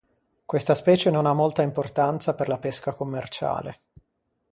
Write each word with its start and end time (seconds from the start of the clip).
Questa 0.45 0.73
specie 0.73 1.11
non 1.11 1.27
ha 1.27 1.33
molta 1.33 1.61
importanza 1.61 2.33
per 2.33 2.47
la 2.47 2.57
pesca 2.57 2.93
commerciale. 2.95 3.81